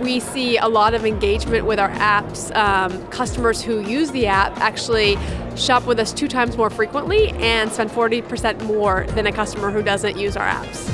we 0.00 0.20
see 0.20 0.56
a 0.56 0.66
lot 0.66 0.94
of 0.94 1.04
engagement 1.04 1.66
with 1.66 1.78
our 1.78 1.90
apps. 1.90 2.54
Um, 2.56 3.06
customers 3.08 3.62
who 3.62 3.80
use 3.80 4.10
the 4.10 4.26
app 4.26 4.56
actually 4.58 5.18
shop 5.56 5.86
with 5.86 5.98
us 5.98 6.12
two 6.12 6.28
times 6.28 6.56
more 6.56 6.70
frequently 6.70 7.30
and 7.32 7.70
spend 7.70 7.90
40% 7.90 8.62
more 8.64 9.06
than 9.08 9.26
a 9.26 9.32
customer 9.32 9.70
who 9.70 9.82
doesn't 9.82 10.16
use 10.16 10.36
our 10.36 10.48
apps. 10.48 10.88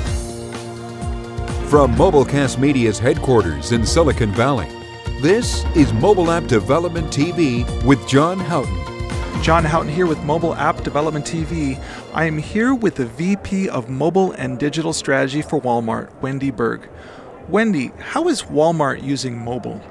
From 1.69 1.93
Mobilecast 1.95 2.59
Media's 2.59 2.99
headquarters 2.99 3.71
in 3.71 3.85
Silicon 3.85 4.31
Valley, 4.31 4.67
this 5.21 5.65
is 5.75 5.91
Mobile 5.93 6.31
App 6.31 6.45
Development 6.45 7.07
TV 7.07 7.65
with 7.83 8.05
John 8.07 8.39
Houghton. 8.39 8.87
John 9.43 9.63
Houghton 9.63 9.91
here 9.91 10.07
with 10.07 10.21
Mobile 10.23 10.55
App 10.55 10.83
Development 10.83 11.25
TV. 11.25 11.81
I 12.13 12.25
am 12.25 12.37
here 12.37 12.73
with 12.73 12.95
the 12.95 13.05
VP 13.05 13.69
of 13.69 13.89
Mobile 13.89 14.31
and 14.33 14.57
Digital 14.57 14.93
Strategy 14.93 15.41
for 15.41 15.61
Walmart, 15.61 16.09
Wendy 16.21 16.51
Berg. 16.51 16.89
Wendy, 17.49 17.91
how 17.99 18.27
is 18.27 18.43
Walmart 18.43 19.03
using 19.03 19.37
mobile? 19.37 19.81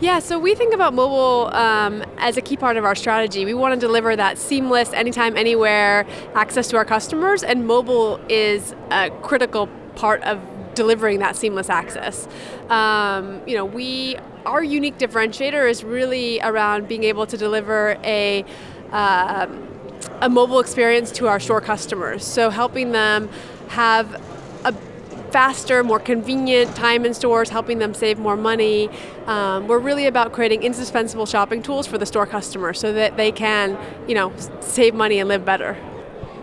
Yeah, 0.00 0.18
so 0.18 0.38
we 0.38 0.54
think 0.54 0.74
about 0.74 0.94
mobile 0.94 1.54
um, 1.54 2.04
as 2.18 2.36
a 2.36 2.42
key 2.42 2.56
part 2.56 2.76
of 2.76 2.84
our 2.84 2.94
strategy. 2.94 3.44
We 3.44 3.54
want 3.54 3.74
to 3.74 3.80
deliver 3.80 4.14
that 4.16 4.36
seamless, 4.36 4.92
anytime, 4.92 5.36
anywhere 5.36 6.06
access 6.34 6.68
to 6.68 6.76
our 6.76 6.84
customers, 6.84 7.42
and 7.42 7.66
mobile 7.66 8.20
is 8.28 8.74
a 8.90 9.10
critical 9.22 9.68
part 9.94 10.22
of 10.24 10.40
delivering 10.74 11.20
that 11.20 11.36
seamless 11.36 11.70
access. 11.70 12.28
Um, 12.68 13.40
you 13.46 13.56
know, 13.56 13.64
we 13.64 14.16
our 14.44 14.62
unique 14.62 14.98
differentiator 14.98 15.68
is 15.68 15.82
really 15.82 16.40
around 16.40 16.88
being 16.88 17.04
able 17.04 17.26
to 17.26 17.36
deliver 17.36 17.96
a 18.04 18.44
uh, 18.92 19.46
a 20.20 20.28
mobile 20.28 20.60
experience 20.60 21.10
to 21.12 21.28
our 21.28 21.40
store 21.40 21.60
customers. 21.60 22.24
So 22.24 22.50
helping 22.50 22.92
them 22.92 23.28
have 23.68 24.20
faster, 25.36 25.84
more 25.84 26.00
convenient 26.00 26.74
time 26.74 27.04
in 27.04 27.12
stores, 27.12 27.50
helping 27.50 27.78
them 27.78 27.92
save 27.92 28.18
more 28.18 28.38
money. 28.38 28.88
Um, 29.26 29.68
we're 29.68 29.78
really 29.78 30.06
about 30.06 30.32
creating 30.32 30.62
indispensable 30.62 31.26
shopping 31.26 31.62
tools 31.62 31.86
for 31.86 31.98
the 31.98 32.06
store 32.06 32.24
customer 32.24 32.72
so 32.72 32.90
that 32.94 33.18
they 33.18 33.32
can, 33.32 33.76
you 34.08 34.14
know, 34.14 34.32
save 34.60 34.94
money 34.94 35.18
and 35.18 35.28
live 35.28 35.44
better. 35.44 35.76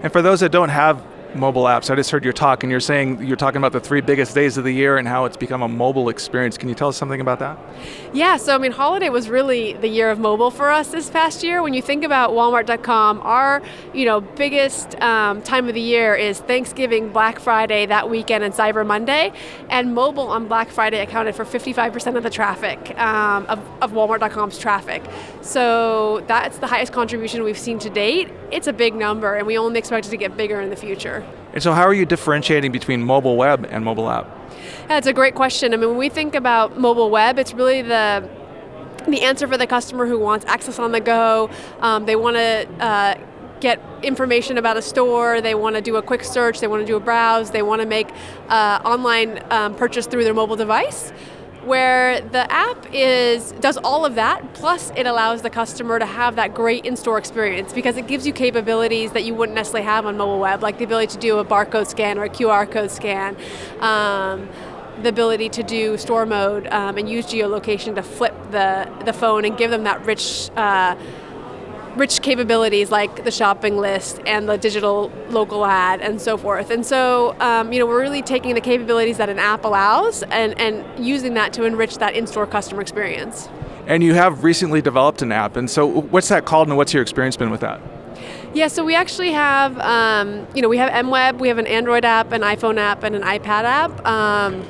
And 0.03 0.13
for 0.13 0.21
those 0.21 0.41
that 0.41 0.51
don't 0.51 0.69
have 0.69 1.03
mobile 1.35 1.63
apps. 1.63 1.89
I 1.89 1.95
just 1.95 2.11
heard 2.11 2.23
your 2.23 2.33
talk, 2.33 2.63
and 2.63 2.71
you're 2.71 2.79
saying 2.79 3.25
you're 3.25 3.37
talking 3.37 3.57
about 3.57 3.71
the 3.71 3.79
three 3.79 4.01
biggest 4.01 4.35
days 4.35 4.57
of 4.57 4.63
the 4.63 4.71
year 4.71 4.97
and 4.97 5.07
how 5.07 5.25
it's 5.25 5.37
become 5.37 5.61
a 5.61 5.67
mobile 5.67 6.09
experience. 6.09 6.57
Can 6.57 6.69
you 6.69 6.75
tell 6.75 6.89
us 6.89 6.97
something 6.97 7.21
about 7.21 7.39
that? 7.39 7.57
Yeah, 8.13 8.37
so 8.37 8.55
I 8.55 8.57
mean, 8.57 8.71
holiday 8.71 9.09
was 9.09 9.29
really 9.29 9.73
the 9.73 9.87
year 9.87 10.11
of 10.11 10.19
mobile 10.19 10.51
for 10.51 10.71
us 10.71 10.89
this 10.89 11.09
past 11.09 11.43
year. 11.43 11.61
When 11.61 11.73
you 11.73 11.81
think 11.81 12.03
about 12.03 12.31
Walmart.com, 12.31 13.21
our 13.21 13.61
you 13.93 14.05
know 14.05 14.21
biggest 14.21 14.99
um, 15.01 15.41
time 15.41 15.67
of 15.67 15.73
the 15.73 15.81
year 15.81 16.15
is 16.15 16.39
Thanksgiving, 16.39 17.11
Black 17.11 17.39
Friday, 17.39 17.85
that 17.87 18.09
weekend, 18.09 18.43
and 18.43 18.53
Cyber 18.53 18.85
Monday. 18.85 19.31
And 19.69 19.95
mobile 19.95 20.27
on 20.27 20.47
Black 20.47 20.69
Friday 20.69 21.01
accounted 21.01 21.35
for 21.35 21.45
55% 21.45 22.15
of 22.15 22.23
the 22.23 22.29
traffic 22.29 22.97
um, 22.99 23.45
of, 23.47 23.59
of 23.81 23.91
Walmart.com's 23.91 24.57
traffic. 24.57 25.03
So 25.41 26.23
that's 26.27 26.57
the 26.57 26.67
highest 26.67 26.93
contribution 26.93 27.43
we've 27.43 27.57
seen 27.57 27.79
to 27.79 27.89
date. 27.89 28.29
It's 28.51 28.67
a 28.67 28.73
big 28.73 28.93
number, 28.93 29.35
and 29.35 29.47
we 29.47 29.57
only 29.57 29.79
expect 29.79 30.07
it 30.07 30.09
to 30.09 30.17
get 30.17 30.37
bigger 30.37 30.61
in 30.61 30.69
the 30.69 30.75
future. 30.75 31.22
And 31.53 31.61
so, 31.61 31.71
how 31.71 31.83
are 31.83 31.93
you 31.93 32.05
differentiating 32.05 32.71
between 32.71 33.03
mobile 33.03 33.37
web 33.37 33.67
and 33.69 33.85
mobile 33.85 34.09
app? 34.09 34.27
That's 34.87 35.07
a 35.07 35.13
great 35.13 35.35
question. 35.35 35.73
I 35.73 35.77
mean, 35.77 35.89
when 35.89 35.97
we 35.97 36.09
think 36.09 36.35
about 36.35 36.79
mobile 36.79 37.09
web, 37.09 37.37
it's 37.39 37.53
really 37.53 37.81
the 37.81 38.27
the 39.07 39.21
answer 39.21 39.47
for 39.47 39.57
the 39.57 39.67
customer 39.67 40.07
who 40.07 40.17
wants 40.17 40.45
access 40.45 40.79
on 40.79 40.91
the 40.91 40.99
go. 40.99 41.49
Um, 41.81 42.05
they 42.05 42.15
want 42.15 42.37
to 42.37 42.67
uh, 42.79 43.15
get 43.59 43.81
information 44.01 44.57
about 44.57 44.77
a 44.77 44.81
store. 44.81 45.41
They 45.41 45.55
want 45.55 45.75
to 45.75 45.81
do 45.81 45.97
a 45.97 46.01
quick 46.01 46.23
search. 46.23 46.59
They 46.59 46.67
want 46.67 46.81
to 46.81 46.87
do 46.87 46.95
a 46.95 46.99
browse. 46.99 47.51
They 47.51 47.61
want 47.61 47.81
to 47.81 47.87
make 47.87 48.09
uh, 48.49 48.79
online 48.83 49.43
um, 49.51 49.75
purchase 49.75 50.07
through 50.07 50.23
their 50.23 50.33
mobile 50.33 50.55
device 50.55 51.11
where 51.65 52.21
the 52.21 52.51
app 52.51 52.85
is 52.91 53.51
does 53.53 53.77
all 53.77 54.05
of 54.05 54.15
that 54.15 54.53
plus 54.53 54.91
it 54.95 55.05
allows 55.05 55.41
the 55.41 55.49
customer 55.49 55.97
to 55.99 56.05
have 56.05 56.35
that 56.35 56.53
great 56.53 56.85
in-store 56.85 57.17
experience 57.17 57.71
because 57.73 57.97
it 57.97 58.07
gives 58.07 58.27
you 58.27 58.33
capabilities 58.33 59.11
that 59.11 59.23
you 59.23 59.33
wouldn't 59.33 59.55
necessarily 59.55 59.85
have 59.85 60.05
on 60.05 60.17
mobile 60.17 60.39
web 60.39 60.61
like 60.61 60.77
the 60.77 60.83
ability 60.83 61.07
to 61.07 61.17
do 61.17 61.39
a 61.39 61.45
barcode 61.45 61.87
scan 61.87 62.17
or 62.17 62.25
a 62.25 62.29
qr 62.29 62.69
code 62.69 62.91
scan 62.91 63.35
um, 63.79 64.49
the 65.01 65.09
ability 65.09 65.49
to 65.49 65.63
do 65.63 65.97
store 65.97 66.25
mode 66.25 66.67
um, 66.67 66.97
and 66.97 67.09
use 67.09 67.25
geolocation 67.25 67.95
to 67.95 68.03
flip 68.03 68.35
the, 68.51 68.91
the 69.05 69.13
phone 69.13 69.45
and 69.45 69.57
give 69.57 69.71
them 69.71 69.83
that 69.83 70.05
rich 70.05 70.49
uh, 70.55 70.95
rich 71.95 72.21
capabilities 72.21 72.89
like 72.91 73.23
the 73.23 73.31
shopping 73.31 73.77
list 73.77 74.19
and 74.25 74.49
the 74.49 74.57
digital 74.57 75.11
local 75.29 75.65
ad 75.65 76.01
and 76.01 76.19
so 76.19 76.37
forth. 76.37 76.71
And 76.71 76.85
so, 76.85 77.35
um, 77.39 77.71
you 77.71 77.79
know, 77.79 77.85
we're 77.85 78.01
really 78.01 78.21
taking 78.21 78.55
the 78.55 78.61
capabilities 78.61 79.17
that 79.17 79.29
an 79.29 79.39
app 79.39 79.63
allows 79.63 80.23
and, 80.23 80.59
and 80.59 81.05
using 81.05 81.35
that 81.35 81.53
to 81.53 81.65
enrich 81.65 81.97
that 81.99 82.15
in-store 82.15 82.47
customer 82.47 82.81
experience. 82.81 83.47
And 83.85 84.01
you 84.01 84.13
have 84.13 84.43
recently 84.43 84.81
developed 84.81 85.21
an 85.21 85.31
app, 85.31 85.57
and 85.57 85.69
so 85.69 85.85
what's 85.85 86.29
that 86.29 86.45
called, 86.45 86.69
and 86.69 86.77
what's 86.77 86.93
your 86.93 87.01
experience 87.01 87.35
been 87.35 87.49
with 87.49 87.61
that? 87.61 87.81
Yeah, 88.53 88.69
so 88.69 88.85
we 88.85 88.95
actually 88.95 89.33
have, 89.33 89.77
um, 89.79 90.47
you 90.55 90.61
know, 90.61 90.69
we 90.69 90.77
have 90.77 90.89
MWeb, 90.91 91.39
we 91.39 91.49
have 91.49 91.57
an 91.57 91.67
Android 91.67 92.05
app, 92.05 92.31
an 92.31 92.41
iPhone 92.41 92.77
app, 92.77 93.03
and 93.03 93.15
an 93.15 93.23
iPad 93.23 93.65
app. 93.65 94.05
Um, 94.05 94.63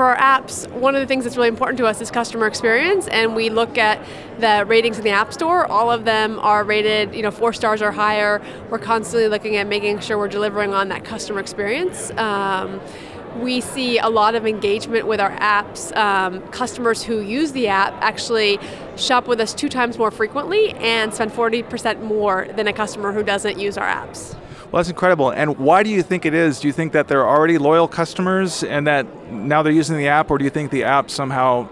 for 0.00 0.16
our 0.16 0.40
apps, 0.40 0.66
one 0.72 0.94
of 0.94 1.02
the 1.02 1.06
things 1.06 1.24
that's 1.24 1.36
really 1.36 1.50
important 1.50 1.76
to 1.76 1.84
us 1.84 2.00
is 2.00 2.10
customer 2.10 2.46
experience, 2.46 3.06
and 3.08 3.36
we 3.36 3.50
look 3.50 3.76
at 3.76 4.02
the 4.38 4.64
ratings 4.66 4.96
in 4.96 5.04
the 5.04 5.10
App 5.10 5.30
Store. 5.30 5.66
All 5.66 5.90
of 5.90 6.06
them 6.06 6.38
are 6.38 6.64
rated, 6.64 7.14
you 7.14 7.20
know, 7.20 7.30
four 7.30 7.52
stars 7.52 7.82
or 7.82 7.92
higher. 7.92 8.40
We're 8.70 8.78
constantly 8.78 9.28
looking 9.28 9.56
at 9.56 9.66
making 9.66 10.00
sure 10.00 10.16
we're 10.16 10.28
delivering 10.28 10.72
on 10.72 10.88
that 10.88 11.04
customer 11.04 11.38
experience. 11.38 12.12
Um, 12.12 12.80
we 13.40 13.60
see 13.60 13.98
a 13.98 14.08
lot 14.08 14.34
of 14.34 14.46
engagement 14.46 15.06
with 15.06 15.20
our 15.20 15.32
apps. 15.32 15.94
Um, 15.94 16.40
customers 16.48 17.02
who 17.02 17.20
use 17.20 17.52
the 17.52 17.68
app 17.68 17.92
actually 18.00 18.58
shop 18.96 19.28
with 19.28 19.38
us 19.38 19.52
two 19.52 19.68
times 19.68 19.98
more 19.98 20.10
frequently 20.10 20.70
and 20.76 21.12
spend 21.12 21.30
40% 21.30 22.00
more 22.00 22.48
than 22.56 22.66
a 22.68 22.72
customer 22.72 23.12
who 23.12 23.22
doesn't 23.22 23.58
use 23.58 23.76
our 23.76 23.86
apps. 23.86 24.34
Well, 24.70 24.78
that's 24.78 24.88
incredible. 24.88 25.30
And 25.30 25.58
why 25.58 25.82
do 25.82 25.90
you 25.90 26.00
think 26.00 26.24
it 26.24 26.32
is? 26.32 26.60
Do 26.60 26.68
you 26.68 26.72
think 26.72 26.92
that 26.92 27.08
they're 27.08 27.28
already 27.28 27.58
loyal 27.58 27.88
customers 27.88 28.62
and 28.62 28.86
that 28.86 29.04
now 29.32 29.62
they're 29.64 29.72
using 29.72 29.96
the 29.96 30.06
app, 30.06 30.30
or 30.30 30.38
do 30.38 30.44
you 30.44 30.50
think 30.50 30.70
the 30.70 30.84
app 30.84 31.10
somehow 31.10 31.68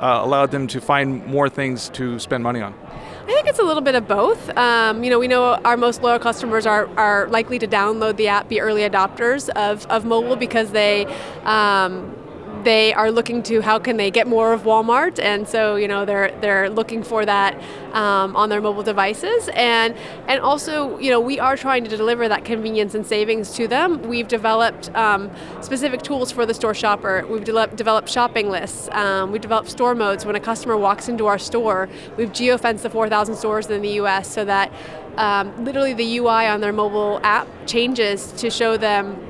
uh, 0.00 0.20
allowed 0.24 0.50
them 0.50 0.66
to 0.66 0.80
find 0.80 1.24
more 1.26 1.48
things 1.48 1.88
to 1.90 2.18
spend 2.18 2.42
money 2.42 2.60
on? 2.60 2.74
I 3.22 3.32
think 3.32 3.46
it's 3.46 3.60
a 3.60 3.62
little 3.62 3.82
bit 3.82 3.94
of 3.94 4.08
both. 4.08 4.50
Um, 4.56 5.04
you 5.04 5.10
know, 5.10 5.20
we 5.20 5.28
know 5.28 5.54
our 5.64 5.76
most 5.76 6.02
loyal 6.02 6.18
customers 6.18 6.66
are, 6.66 6.88
are 6.98 7.28
likely 7.28 7.60
to 7.60 7.68
download 7.68 8.16
the 8.16 8.26
app, 8.26 8.48
be 8.48 8.60
early 8.60 8.80
adopters 8.80 9.48
of, 9.50 9.86
of 9.86 10.04
mobile 10.04 10.34
because 10.34 10.72
they 10.72 11.06
um, 11.44 12.16
they 12.64 12.92
are 12.94 13.10
looking 13.10 13.42
to 13.44 13.60
how 13.60 13.78
can 13.78 13.96
they 13.96 14.10
get 14.10 14.26
more 14.26 14.52
of 14.52 14.62
Walmart, 14.62 15.18
and 15.18 15.48
so 15.48 15.76
you 15.76 15.88
know 15.88 16.04
they're 16.04 16.30
they're 16.40 16.68
looking 16.68 17.02
for 17.02 17.24
that 17.24 17.54
um, 17.92 18.36
on 18.36 18.48
their 18.48 18.60
mobile 18.60 18.82
devices, 18.82 19.48
and 19.54 19.94
and 20.28 20.40
also 20.40 20.98
you 20.98 21.10
know 21.10 21.20
we 21.20 21.38
are 21.38 21.56
trying 21.56 21.84
to 21.84 21.96
deliver 21.96 22.28
that 22.28 22.44
convenience 22.44 22.94
and 22.94 23.06
savings 23.06 23.54
to 23.56 23.66
them. 23.66 24.02
We've 24.02 24.28
developed 24.28 24.94
um, 24.94 25.30
specific 25.60 26.02
tools 26.02 26.30
for 26.30 26.46
the 26.46 26.54
store 26.54 26.74
shopper. 26.74 27.26
We've 27.28 27.44
de- 27.44 27.66
developed 27.68 28.08
shopping 28.08 28.50
lists. 28.50 28.88
Um, 28.92 29.32
we've 29.32 29.40
developed 29.40 29.70
store 29.70 29.94
modes. 29.94 30.24
When 30.24 30.36
a 30.36 30.40
customer 30.40 30.76
walks 30.76 31.08
into 31.08 31.26
our 31.26 31.38
store, 31.38 31.88
we've 32.16 32.32
geofenced 32.32 32.82
the 32.82 32.90
4,000 32.90 33.36
stores 33.36 33.68
in 33.68 33.82
the 33.82 33.90
U.S. 33.90 34.32
so 34.32 34.44
that 34.44 34.72
um, 35.16 35.64
literally 35.64 35.92
the 35.92 36.18
UI 36.18 36.46
on 36.46 36.60
their 36.60 36.72
mobile 36.72 37.20
app 37.22 37.48
changes 37.66 38.32
to 38.32 38.50
show 38.50 38.76
them 38.76 39.29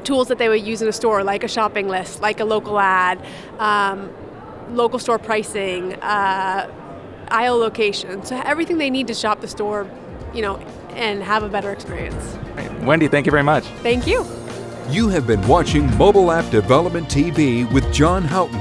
tools 0.00 0.28
that 0.28 0.38
they 0.38 0.48
would 0.48 0.66
use 0.66 0.82
in 0.82 0.88
a 0.88 0.92
store, 0.92 1.22
like 1.24 1.44
a 1.44 1.48
shopping 1.48 1.88
list, 1.88 2.20
like 2.20 2.40
a 2.40 2.44
local 2.44 2.78
ad, 2.78 3.18
um, 3.58 4.10
local 4.70 4.98
store 4.98 5.18
pricing, 5.18 5.94
uh, 5.94 6.70
aisle 7.28 7.58
location. 7.58 8.24
So 8.24 8.40
everything 8.44 8.78
they 8.78 8.90
need 8.90 9.06
to 9.08 9.14
shop 9.14 9.40
the 9.40 9.48
store, 9.48 9.90
you 10.34 10.42
know, 10.42 10.56
and 10.90 11.22
have 11.22 11.42
a 11.42 11.48
better 11.48 11.72
experience. 11.72 12.36
Wendy, 12.82 13.08
thank 13.08 13.24
you 13.26 13.30
very 13.30 13.42
much. 13.42 13.64
Thank 13.82 14.06
you. 14.06 14.26
You 14.90 15.08
have 15.08 15.26
been 15.26 15.46
watching 15.46 15.94
Mobile 15.96 16.30
App 16.32 16.50
Development 16.50 17.08
TV 17.08 17.70
with 17.72 17.90
John 17.92 18.24
Houghton. 18.24 18.60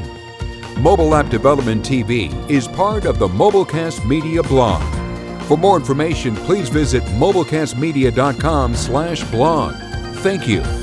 Mobile 0.82 1.16
App 1.16 1.30
Development 1.30 1.84
TV 1.84 2.32
is 2.50 2.68
part 2.68 3.06
of 3.06 3.20
the 3.20 3.28
Mobilecast 3.28 4.08
Media 4.08 4.44
blog. 4.44 4.82
For 5.44 5.58
more 5.58 5.76
information, 5.76 6.36
please 6.36 6.70
visit 6.70 7.04
mobilecastmedia.com/blog. 7.04 9.76
Thank 10.18 10.48
you. 10.48 10.79